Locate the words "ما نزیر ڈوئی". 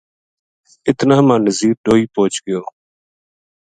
1.27-2.03